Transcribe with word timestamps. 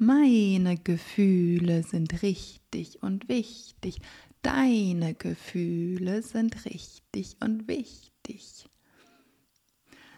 Meine 0.00 0.76
Gefühle 0.76 1.82
sind 1.82 2.22
richtig 2.22 3.02
und 3.02 3.28
wichtig. 3.28 3.98
Deine 4.42 5.14
Gefühle 5.14 6.22
sind 6.22 6.64
richtig 6.66 7.36
und 7.40 7.66
wichtig. 7.66 8.68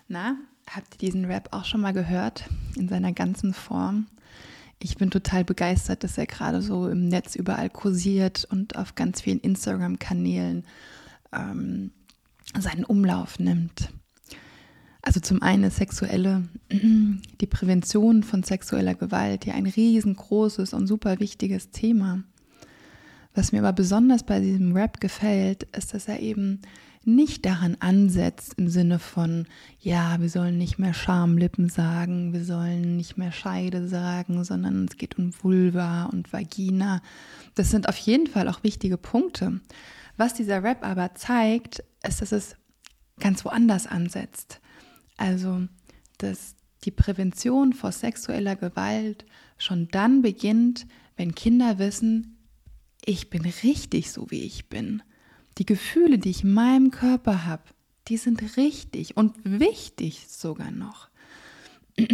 Na, 0.06 0.36
habt 0.68 0.94
ihr 0.94 1.08
diesen 1.08 1.24
Rap 1.24 1.48
auch 1.52 1.64
schon 1.64 1.80
mal 1.80 1.94
gehört 1.94 2.44
in 2.76 2.90
seiner 2.90 3.12
ganzen 3.12 3.54
Form? 3.54 4.08
Ich 4.80 4.96
bin 4.98 5.10
total 5.10 5.44
begeistert, 5.44 6.04
dass 6.04 6.18
er 6.18 6.26
gerade 6.26 6.60
so 6.60 6.86
im 6.86 7.08
Netz 7.08 7.34
überall 7.34 7.70
kursiert 7.70 8.46
und 8.50 8.76
auf 8.76 8.94
ganz 8.94 9.22
vielen 9.22 9.40
Instagram-Kanälen 9.40 10.66
ähm, 11.32 11.92
seinen 12.58 12.84
Umlauf 12.84 13.38
nimmt. 13.38 13.90
Also 15.02 15.20
zum 15.20 15.42
einen 15.42 15.70
sexuelle, 15.70 16.48
die 16.70 17.46
Prävention 17.46 18.22
von 18.22 18.42
sexueller 18.42 18.94
Gewalt, 18.94 19.46
ja 19.46 19.54
ein 19.54 19.66
riesengroßes 19.66 20.74
und 20.74 20.86
super 20.86 21.20
wichtiges 21.20 21.70
Thema. 21.70 22.22
Was 23.34 23.52
mir 23.52 23.60
aber 23.60 23.72
besonders 23.72 24.24
bei 24.24 24.40
diesem 24.40 24.72
Rap 24.72 25.00
gefällt, 25.00 25.62
ist, 25.76 25.94
dass 25.94 26.08
er 26.08 26.20
eben 26.20 26.60
nicht 27.04 27.46
daran 27.46 27.76
ansetzt 27.80 28.54
im 28.58 28.68
Sinne 28.68 28.98
von, 28.98 29.46
ja, 29.78 30.20
wir 30.20 30.28
sollen 30.28 30.58
nicht 30.58 30.78
mehr 30.78 30.92
Schamlippen 30.92 31.68
sagen, 31.70 32.32
wir 32.32 32.44
sollen 32.44 32.96
nicht 32.96 33.16
mehr 33.16 33.32
Scheide 33.32 33.88
sagen, 33.88 34.44
sondern 34.44 34.84
es 34.84 34.98
geht 34.98 35.16
um 35.16 35.32
Vulva 35.42 36.04
und 36.06 36.32
Vagina. 36.32 37.00
Das 37.54 37.70
sind 37.70 37.88
auf 37.88 37.96
jeden 37.96 38.26
Fall 38.26 38.48
auch 38.48 38.62
wichtige 38.62 38.98
Punkte. 38.98 39.60
Was 40.18 40.34
dieser 40.34 40.62
Rap 40.62 40.84
aber 40.84 41.14
zeigt, 41.14 41.82
ist, 42.06 42.20
dass 42.20 42.32
es 42.32 42.56
ganz 43.18 43.44
woanders 43.44 43.86
ansetzt. 43.86 44.60
Also, 45.20 45.68
dass 46.16 46.54
die 46.84 46.90
Prävention 46.90 47.74
vor 47.74 47.92
sexueller 47.92 48.56
Gewalt 48.56 49.26
schon 49.58 49.88
dann 49.88 50.22
beginnt, 50.22 50.86
wenn 51.18 51.34
Kinder 51.34 51.78
wissen, 51.78 52.38
ich 53.04 53.28
bin 53.28 53.42
richtig 53.42 54.10
so, 54.10 54.30
wie 54.30 54.40
ich 54.40 54.70
bin. 54.70 55.02
Die 55.58 55.66
Gefühle, 55.66 56.18
die 56.18 56.30
ich 56.30 56.42
in 56.42 56.54
meinem 56.54 56.90
Körper 56.90 57.44
habe, 57.44 57.64
die 58.08 58.16
sind 58.16 58.56
richtig 58.56 59.18
und 59.18 59.34
wichtig 59.44 60.26
sogar 60.26 60.70
noch. 60.70 61.08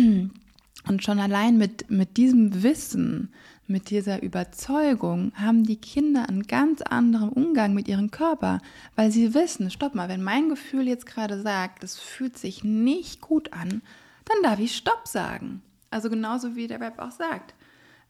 Und 0.89 1.03
schon 1.03 1.19
allein 1.19 1.59
mit, 1.59 1.91
mit 1.91 2.17
diesem 2.17 2.63
Wissen, 2.63 3.33
mit 3.69 3.91
dieser 3.91 4.23
Überzeugung 4.23 5.33
haben 5.35 5.65
die 5.65 5.81
Kinder 5.81 6.29
einen 6.29 6.45
ganz 6.45 6.83
anderen 6.83 7.31
Umgang 7.31 7.75
mit 7.75 7.89
ihrem 7.89 8.11
Körper, 8.11 8.61
weil 8.95 9.11
sie 9.11 9.35
wissen, 9.35 9.71
stopp 9.71 9.95
mal, 9.95 10.09
wenn 10.09 10.23
mein 10.23 10.49
Gefühl 10.49 10.87
jetzt 10.87 11.07
gerade 11.07 11.41
sagt, 11.43 11.83
es 11.83 11.99
fühlt 11.99 12.39
sich 12.39 12.65
nicht 12.65 13.21
gut 13.21 13.53
an, 13.53 13.83
dann 14.25 14.43
darf 14.43 14.59
ich 14.59 14.77
Stopp 14.77 15.07
sagen. 15.07 15.63
Also 15.91 16.11
genauso 16.11 16.57
wie 16.57 16.67
der 16.67 16.81
Rap 16.81 16.99
auch 16.99 17.11
sagt. 17.11 17.55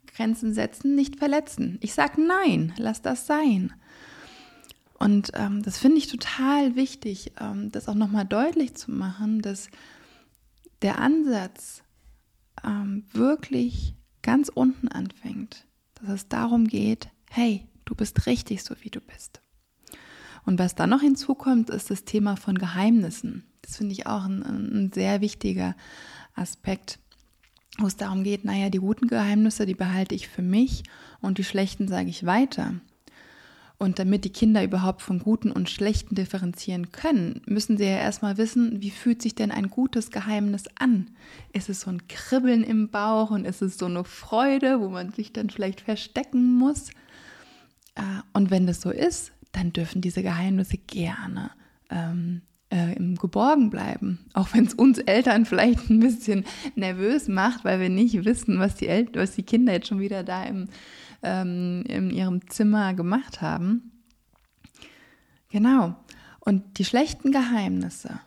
Grenzen 0.07 0.55
setzen, 0.55 0.95
nicht 0.95 1.17
verletzen. 1.17 1.79
Ich 1.81 1.95
sage 1.95 2.21
nein, 2.21 2.73
lass 2.79 3.03
das 3.03 3.27
sein. 3.27 3.73
Und 4.99 5.33
ähm, 5.35 5.63
das 5.63 5.79
finde 5.79 5.99
ich 5.99 6.07
total 6.07 6.75
wichtig, 6.75 7.33
ähm, 7.39 7.71
das 7.71 7.89
auch 7.89 7.95
nochmal 7.95 8.25
deutlich 8.25 8.75
zu 8.75 8.91
machen, 8.91 9.43
dass 9.43 9.69
der 10.83 10.99
Ansatz 10.99 11.83
ähm, 12.65 13.05
wirklich 13.13 13.95
ganz 14.27 14.51
unten 14.53 14.89
anfängt, 14.89 15.65
dass 15.95 16.11
es 16.11 16.29
darum 16.29 16.67
geht, 16.67 17.09
hey, 17.31 17.65
du 17.85 17.95
bist 17.95 18.27
richtig 18.27 18.65
so, 18.65 18.75
wie 18.81 18.91
du 18.91 19.01
bist. 19.01 19.41
Und 20.45 20.59
was 20.59 20.75
dann 20.75 20.91
noch 20.91 21.01
hinzukommt, 21.01 21.71
ist 21.71 21.91
das 21.91 22.05
Thema 22.05 22.37
von 22.37 22.59
Geheimnissen. 22.59 23.45
Das 23.63 23.77
finde 23.77 23.93
ich 23.93 24.07
auch 24.07 24.25
ein, 24.25 24.43
ein 24.43 24.91
sehr 24.93 25.21
wichtiger 25.21 25.77
Aspekt, 26.35 26.99
wo 27.79 27.87
es 27.87 27.97
darum 27.97 28.25
geht, 28.25 28.45
naja, 28.45 28.69
die 28.69 28.79
guten 28.79 29.07
Geheimnisse, 29.07 29.65
die 29.65 29.75
behalte 29.75 30.17
ich 30.17 30.27
für 30.27 30.43
mich 30.43 30.83
und 31.21 31.39
die 31.39 31.45
schlechten 31.45 31.87
sage 31.87 32.09
ich 32.09 32.27
weiter. 32.27 32.75
Und 33.79 33.99
damit 33.99 34.25
die 34.25 34.33
Kinder 34.33 34.65
überhaupt 34.65 35.03
von 35.03 35.19
guten 35.19 35.53
und 35.53 35.69
schlechten 35.69 36.15
differenzieren 36.15 36.93
können, 36.93 37.43
müssen 37.47 37.77
sie 37.77 37.85
ja 37.85 37.99
erstmal 37.99 38.39
wissen, 38.39 38.81
wie 38.81 38.91
fühlt 38.91 39.21
sich 39.21 39.35
denn 39.35 39.51
ein 39.51 39.69
gutes 39.69 40.11
Geheimnis 40.11 40.65
an? 40.79 41.11
Ist 41.53 41.69
es 41.69 41.83
so 41.83 41.91
ein 41.91 42.09
Kribbeln 42.09 42.65
im 42.65 42.89
Bauch 42.89 43.31
und 43.31 43.45
ist 43.45 43.61
es 43.61 43.77
so 43.77 43.85
eine 43.85 44.05
Freude, 44.05 44.81
wo 44.81 44.89
man 44.89 45.13
sich 45.13 45.33
dann 45.35 45.51
vielleicht 45.51 45.83
verstecken 45.83 46.55
muss? 46.55 46.89
Äh, 47.97 48.03
und 48.33 48.51
wenn 48.51 48.67
das 48.67 48.81
so 48.81 48.91
ist, 48.91 49.33
dann 49.53 49.75
dürfen 49.75 50.01
diese 50.01 50.23
Geheimnisse 50.23 50.79
gerne 50.79 51.51
ähm, 51.91 52.41
äh, 52.71 52.95
im 52.97 53.17
Geborgen 53.17 53.71
bleiben. 53.71 54.21
Auch 54.33 54.49
wenn 54.55 54.67
es 54.67 54.75
uns 54.75 54.99
Eltern 54.99 55.45
vielleicht 55.45 55.91
ein 55.91 56.01
bisschen 56.01 56.45
nervös 56.75 57.29
macht, 57.29 57.65
weil 57.65 57.81
wir 57.81 57.91
nicht 57.91 58.25
wissen, 58.25 58.59
was 58.59 58.75
die, 58.77 58.89
El 58.89 59.09
was 59.15 59.35
die 59.37 59.43
Kinder 59.43 59.73
jetzt 59.75 59.89
schon 59.89 60.01
wieder 60.01 60.25
da 60.25 60.45
im 60.45 60.69
ähm, 61.23 61.83
in 61.87 62.11
ihrem 62.11 62.49
Zimmer 62.49 62.95
gemacht 62.95 63.41
haben. 63.41 63.93
Genau. 65.49 65.97
Und 66.41 66.79
die 66.79 66.85
schlechten 66.85 67.33
Geheimnisse, 67.33 68.21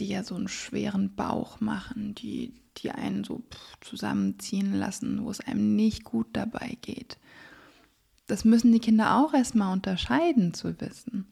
die 0.00 0.08
ja 0.08 0.22
so 0.22 0.34
einen 0.34 0.48
schweren 0.48 1.14
Bauch 1.14 1.60
machen, 1.60 2.14
die, 2.14 2.54
die 2.78 2.90
einen 2.90 3.24
so 3.24 3.42
zusammenziehen 3.80 4.74
lassen, 4.74 5.24
wo 5.24 5.30
es 5.30 5.40
einem 5.40 5.76
nicht 5.76 6.04
gut 6.04 6.28
dabei 6.32 6.78
geht. 6.80 7.18
Das 8.26 8.44
müssen 8.44 8.72
die 8.72 8.80
Kinder 8.80 9.16
auch 9.16 9.34
erstmal 9.34 9.72
unterscheiden 9.72 10.54
zu 10.54 10.80
wissen. 10.80 11.26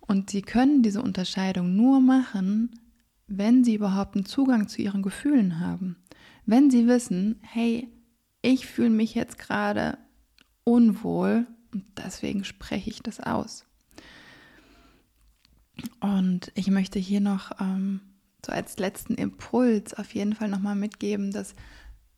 Und 0.00 0.30
sie 0.30 0.42
können 0.42 0.82
diese 0.82 1.02
Unterscheidung 1.02 1.76
nur 1.76 2.00
machen, 2.00 2.80
wenn 3.26 3.64
sie 3.64 3.74
überhaupt 3.74 4.16
einen 4.16 4.26
Zugang 4.26 4.68
zu 4.68 4.82
ihren 4.82 5.02
Gefühlen 5.02 5.60
haben. 5.60 5.96
Wenn 6.46 6.70
sie 6.70 6.86
wissen, 6.86 7.38
hey, 7.42 7.88
ich 8.42 8.66
fühle 8.66 8.90
mich 8.90 9.14
jetzt 9.14 9.38
gerade 9.38 9.96
unwohl 10.64 11.46
und 11.72 11.84
deswegen 11.96 12.44
spreche 12.44 12.90
ich 12.90 13.02
das 13.02 13.20
aus. 13.20 13.64
Und 16.00 16.52
ich 16.54 16.68
möchte 16.68 16.98
hier 16.98 17.20
noch 17.20 17.60
ähm, 17.60 18.00
so 18.44 18.52
als 18.52 18.78
letzten 18.78 19.14
Impuls 19.14 19.94
auf 19.94 20.14
jeden 20.14 20.34
Fall 20.34 20.48
nochmal 20.48 20.76
mitgeben, 20.76 21.30
dass 21.32 21.54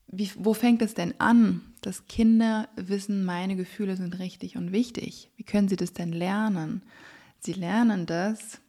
wie, 0.08 0.30
wo 0.36 0.54
fängt 0.54 0.82
es 0.82 0.94
denn 0.94 1.14
an, 1.18 1.62
dass 1.80 2.06
Kinder 2.06 2.68
wissen, 2.76 3.24
meine 3.24 3.56
Gefühle 3.56 3.96
sind 3.96 4.18
richtig 4.18 4.56
und 4.56 4.72
wichtig? 4.72 5.30
Wie 5.36 5.42
können 5.42 5.68
sie 5.68 5.76
das 5.76 5.92
denn 5.92 6.12
lernen? 6.12 6.82
Sie 7.40 7.52
lernen 7.52 8.06
das, 8.06 8.60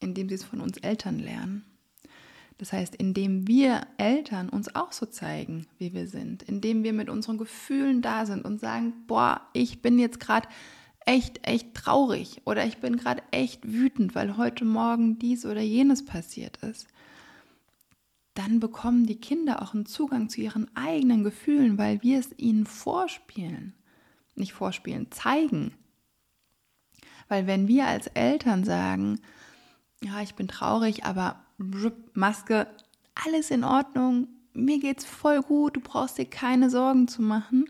indem 0.00 0.28
sie 0.28 0.34
es 0.34 0.44
von 0.44 0.60
uns 0.60 0.76
Eltern 0.78 1.18
lernen. 1.18 1.64
Das 2.58 2.72
heißt, 2.72 2.94
indem 2.94 3.46
wir 3.46 3.86
Eltern 3.98 4.48
uns 4.48 4.74
auch 4.74 4.92
so 4.92 5.04
zeigen, 5.06 5.66
wie 5.78 5.92
wir 5.92 6.08
sind, 6.08 6.42
indem 6.42 6.84
wir 6.84 6.94
mit 6.94 7.10
unseren 7.10 7.36
Gefühlen 7.36 8.00
da 8.00 8.24
sind 8.24 8.44
und 8.44 8.60
sagen, 8.60 8.94
boah, 9.06 9.42
ich 9.52 9.82
bin 9.82 9.98
jetzt 9.98 10.20
gerade 10.20 10.48
echt, 11.04 11.46
echt 11.46 11.74
traurig 11.74 12.40
oder 12.46 12.66
ich 12.66 12.78
bin 12.78 12.96
gerade 12.96 13.22
echt 13.30 13.70
wütend, 13.70 14.14
weil 14.14 14.38
heute 14.38 14.64
Morgen 14.64 15.18
dies 15.18 15.44
oder 15.44 15.60
jenes 15.60 16.04
passiert 16.04 16.56
ist, 16.58 16.88
dann 18.34 18.60
bekommen 18.60 19.06
die 19.06 19.20
Kinder 19.20 19.62
auch 19.62 19.74
einen 19.74 19.86
Zugang 19.86 20.28
zu 20.28 20.40
ihren 20.40 20.74
eigenen 20.76 21.24
Gefühlen, 21.24 21.78
weil 21.78 22.02
wir 22.02 22.18
es 22.18 22.30
ihnen 22.38 22.66
vorspielen. 22.66 23.74
Nicht 24.34 24.52
vorspielen, 24.52 25.10
zeigen. 25.10 25.72
Weil 27.28 27.46
wenn 27.46 27.68
wir 27.68 27.86
als 27.86 28.08
Eltern 28.08 28.64
sagen, 28.64 29.20
ja, 30.02 30.20
ich 30.20 30.34
bin 30.34 30.48
traurig, 30.48 31.04
aber 31.04 31.45
Maske, 31.58 32.66
alles 33.14 33.50
in 33.50 33.64
Ordnung, 33.64 34.28
mir 34.52 34.78
geht's 34.78 35.04
voll 35.04 35.42
gut, 35.42 35.76
du 35.76 35.80
brauchst 35.80 36.18
dir 36.18 36.26
keine 36.26 36.70
Sorgen 36.70 37.08
zu 37.08 37.22
machen, 37.22 37.66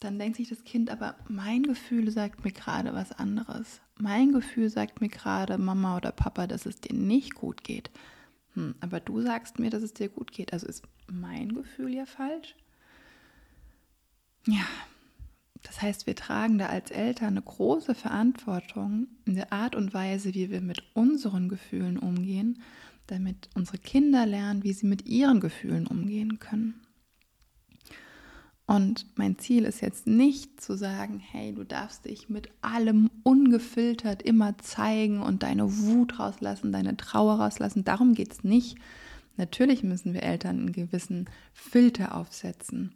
dann 0.00 0.18
denkt 0.18 0.36
sich 0.36 0.48
das 0.48 0.64
Kind, 0.64 0.90
aber 0.90 1.16
mein 1.28 1.62
Gefühl 1.62 2.10
sagt 2.10 2.44
mir 2.44 2.52
gerade 2.52 2.92
was 2.94 3.12
anderes. 3.12 3.80
Mein 3.98 4.32
Gefühl 4.32 4.68
sagt 4.68 5.00
mir 5.00 5.08
gerade, 5.08 5.56
Mama 5.56 5.96
oder 5.96 6.12
Papa, 6.12 6.46
dass 6.46 6.66
es 6.66 6.80
dir 6.80 6.94
nicht 6.94 7.34
gut 7.34 7.64
geht. 7.64 7.90
Hm, 8.54 8.74
aber 8.80 9.00
du 9.00 9.22
sagst 9.22 9.58
mir, 9.58 9.70
dass 9.70 9.82
es 9.82 9.94
dir 9.94 10.08
gut 10.08 10.32
geht. 10.32 10.52
Also 10.52 10.66
ist 10.66 10.84
mein 11.10 11.54
Gefühl 11.54 11.94
ja 11.94 12.06
falsch? 12.06 12.54
Ja, 14.46 14.64
das 15.62 15.80
heißt, 15.80 16.06
wir 16.06 16.14
tragen 16.16 16.58
da 16.58 16.66
als 16.66 16.90
Eltern 16.90 17.28
eine 17.28 17.42
große 17.42 17.94
Verantwortung 17.94 19.06
in 19.24 19.36
der 19.36 19.52
Art 19.52 19.74
und 19.74 19.94
Weise, 19.94 20.34
wie 20.34 20.50
wir 20.50 20.60
mit 20.60 20.82
unseren 20.94 21.48
Gefühlen 21.48 21.98
umgehen 21.98 22.60
damit 23.06 23.48
unsere 23.54 23.78
Kinder 23.78 24.26
lernen, 24.26 24.64
wie 24.64 24.72
sie 24.72 24.86
mit 24.86 25.06
ihren 25.06 25.40
Gefühlen 25.40 25.86
umgehen 25.86 26.38
können. 26.38 26.80
Und 28.66 29.06
mein 29.16 29.38
Ziel 29.38 29.64
ist 29.64 29.82
jetzt 29.82 30.06
nicht 30.06 30.60
zu 30.60 30.76
sagen, 30.76 31.18
hey, 31.18 31.54
du 31.54 31.64
darfst 31.64 32.06
dich 32.06 32.30
mit 32.30 32.48
allem 32.62 33.10
ungefiltert 33.22 34.22
immer 34.22 34.56
zeigen 34.58 35.20
und 35.20 35.42
deine 35.42 35.78
Wut 35.78 36.18
rauslassen, 36.18 36.72
deine 36.72 36.96
Trauer 36.96 37.40
rauslassen. 37.40 37.84
Darum 37.84 38.14
geht 38.14 38.32
es 38.32 38.42
nicht. 38.42 38.78
Natürlich 39.36 39.82
müssen 39.82 40.14
wir 40.14 40.22
Eltern 40.22 40.60
einen 40.60 40.72
gewissen 40.72 41.28
Filter 41.52 42.14
aufsetzen, 42.14 42.94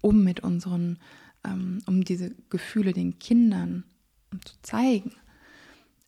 um 0.00 0.22
mit 0.22 0.40
unseren, 0.40 0.98
ähm, 1.44 1.80
um 1.86 2.04
diese 2.04 2.30
Gefühle 2.48 2.92
den 2.92 3.18
Kindern 3.18 3.82
zu 4.44 4.54
zeigen. 4.62 5.12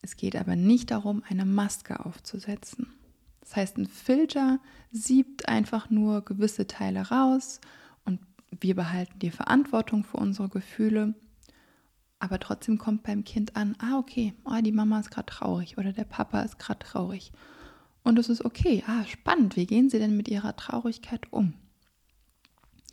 Es 0.04 0.18
geht 0.18 0.36
aber 0.36 0.54
nicht 0.54 0.90
darum, 0.90 1.22
eine 1.30 1.46
Maske 1.46 2.04
aufzusetzen. 2.04 2.92
Das 3.40 3.56
heißt, 3.56 3.78
ein 3.78 3.86
Filter 3.86 4.60
siebt 4.92 5.48
einfach 5.48 5.88
nur 5.88 6.22
gewisse 6.22 6.66
Teile 6.66 7.08
raus 7.08 7.58
und 8.04 8.20
wir 8.60 8.74
behalten 8.74 9.18
die 9.20 9.30
Verantwortung 9.30 10.04
für 10.04 10.18
unsere 10.18 10.50
Gefühle, 10.50 11.14
aber 12.18 12.38
trotzdem 12.38 12.76
kommt 12.76 13.02
beim 13.02 13.24
Kind 13.24 13.56
an, 13.56 13.76
ah 13.78 13.96
okay, 13.96 14.34
oh, 14.44 14.60
die 14.60 14.72
Mama 14.72 15.00
ist 15.00 15.10
gerade 15.10 15.26
traurig 15.26 15.78
oder 15.78 15.94
der 15.94 16.04
Papa 16.04 16.42
ist 16.42 16.58
gerade 16.58 16.80
traurig. 16.80 17.32
Und 18.02 18.18
es 18.18 18.28
ist 18.28 18.44
okay, 18.44 18.84
ah 18.86 19.06
spannend, 19.06 19.56
wie 19.56 19.64
gehen 19.64 19.88
sie 19.88 19.98
denn 19.98 20.18
mit 20.18 20.28
ihrer 20.28 20.54
Traurigkeit 20.54 21.32
um? 21.32 21.54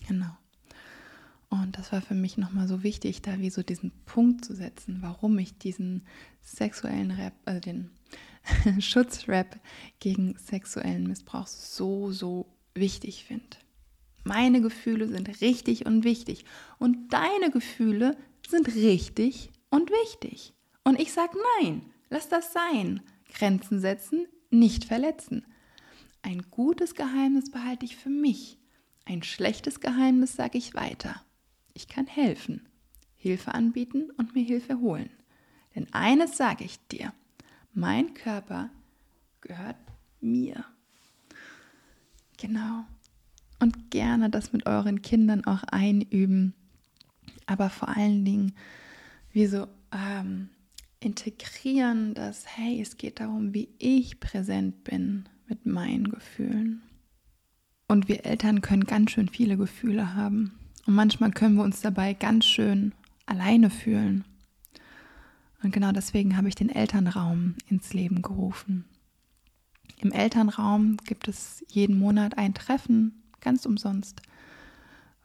Genau. 0.07 0.37
Und 1.51 1.77
das 1.77 1.91
war 1.91 2.01
für 2.01 2.15
mich 2.15 2.37
nochmal 2.37 2.65
so 2.65 2.81
wichtig, 2.81 3.21
da 3.21 3.37
wie 3.39 3.49
so 3.49 3.61
diesen 3.61 3.91
Punkt 4.05 4.45
zu 4.45 4.55
setzen, 4.55 4.99
warum 5.01 5.37
ich 5.37 5.57
diesen 5.57 6.05
sexuellen 6.41 7.11
Rap, 7.11 7.33
also 7.43 7.59
den 7.59 7.91
Schutzrap 8.79 9.59
gegen 9.99 10.37
sexuellen 10.37 11.07
Missbrauch 11.07 11.47
so, 11.47 12.13
so 12.13 12.45
wichtig 12.73 13.25
finde. 13.25 13.57
Meine 14.23 14.61
Gefühle 14.61 15.09
sind 15.09 15.41
richtig 15.41 15.85
und 15.85 16.05
wichtig. 16.05 16.45
Und 16.79 17.11
deine 17.11 17.51
Gefühle 17.51 18.15
sind 18.47 18.69
richtig 18.69 19.51
und 19.69 19.91
wichtig. 19.91 20.53
Und 20.85 21.01
ich 21.01 21.11
sage 21.11 21.37
nein, 21.59 21.81
lass 22.09 22.29
das 22.29 22.53
sein. 22.53 23.01
Grenzen 23.33 23.81
setzen, 23.81 24.25
nicht 24.51 24.85
verletzen. 24.85 25.45
Ein 26.21 26.43
gutes 26.49 26.95
Geheimnis 26.95 27.51
behalte 27.51 27.83
ich 27.83 27.97
für 27.97 28.09
mich. 28.09 28.57
Ein 29.03 29.21
schlechtes 29.21 29.81
Geheimnis 29.81 30.37
sage 30.37 30.57
ich 30.57 30.75
weiter. 30.75 31.21
Ich 31.73 31.87
kann 31.87 32.07
helfen, 32.07 32.67
Hilfe 33.15 33.53
anbieten 33.53 34.11
und 34.17 34.35
mir 34.35 34.43
Hilfe 34.43 34.79
holen. 34.79 35.09
Denn 35.75 35.87
eines 35.93 36.37
sage 36.37 36.63
ich 36.63 36.79
dir, 36.87 37.13
mein 37.73 38.13
Körper 38.13 38.69
gehört 39.41 39.77
mir. 40.19 40.65
Genau 42.37 42.85
und 43.61 43.91
gerne 43.91 44.29
das 44.29 44.51
mit 44.51 44.65
euren 44.65 45.01
Kindern 45.01 45.45
auch 45.45 45.63
einüben. 45.63 46.53
Aber 47.45 47.69
vor 47.69 47.89
allen 47.89 48.25
Dingen, 48.25 48.53
wie 49.31 49.45
so 49.45 49.67
ähm, 49.91 50.49
integrieren, 50.99 52.13
dass, 52.13 52.45
hey, 52.57 52.81
es 52.81 52.97
geht 52.97 53.19
darum, 53.19 53.53
wie 53.53 53.69
ich 53.77 54.19
präsent 54.19 54.83
bin 54.83 55.29
mit 55.47 55.65
meinen 55.65 56.09
Gefühlen. 56.09 56.81
Und 57.87 58.07
wir 58.07 58.25
Eltern 58.25 58.61
können 58.61 58.85
ganz 58.85 59.11
schön 59.11 59.29
viele 59.29 59.57
Gefühle 59.57 60.15
haben. 60.15 60.57
Und 60.85 60.95
manchmal 60.95 61.31
können 61.31 61.55
wir 61.55 61.63
uns 61.63 61.81
dabei 61.81 62.13
ganz 62.13 62.45
schön 62.45 62.93
alleine 63.25 63.69
fühlen. 63.69 64.25
Und 65.63 65.71
genau 65.71 65.91
deswegen 65.91 66.37
habe 66.37 66.47
ich 66.47 66.55
den 66.55 66.69
Elternraum 66.69 67.55
ins 67.69 67.93
Leben 67.93 68.21
gerufen. 68.21 68.85
Im 69.99 70.11
Elternraum 70.11 70.97
gibt 71.05 71.27
es 71.27 71.63
jeden 71.69 71.99
Monat 71.99 72.37
ein 72.37 72.55
Treffen 72.55 73.21
ganz 73.39 73.65
umsonst, 73.65 74.21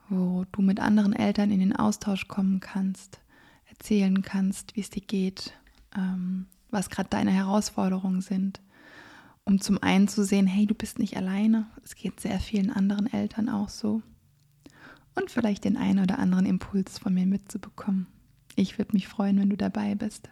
wo 0.08 0.44
du 0.52 0.60
mit 0.60 0.80
anderen 0.80 1.14
Eltern 1.14 1.50
in 1.50 1.60
den 1.60 1.74
Austausch 1.74 2.28
kommen 2.28 2.60
kannst, 2.60 3.20
erzählen 3.70 4.20
kannst, 4.22 4.76
wie 4.76 4.80
es 4.80 4.90
dir 4.90 5.02
geht, 5.02 5.54
ähm, 5.96 6.46
was 6.70 6.90
gerade 6.90 7.08
deine 7.08 7.30
Herausforderungen 7.30 8.20
sind, 8.20 8.60
um 9.44 9.60
zum 9.60 9.82
einen 9.82 10.08
zu 10.08 10.24
sehen, 10.24 10.46
hey, 10.46 10.66
du 10.66 10.74
bist 10.74 10.98
nicht 10.98 11.16
alleine, 11.16 11.66
es 11.82 11.94
geht 11.94 12.20
sehr 12.20 12.40
vielen 12.40 12.70
anderen 12.70 13.10
Eltern 13.10 13.48
auch 13.48 13.70
so 13.70 14.02
und 15.16 15.30
vielleicht 15.30 15.64
den 15.64 15.76
einen 15.76 16.00
oder 16.02 16.18
anderen 16.18 16.46
Impuls 16.46 16.98
von 16.98 17.14
mir 17.14 17.26
mitzubekommen. 17.26 18.06
Ich 18.54 18.78
würde 18.78 18.92
mich 18.92 19.08
freuen, 19.08 19.38
wenn 19.38 19.50
du 19.50 19.56
dabei 19.56 19.94
bist. 19.94 20.30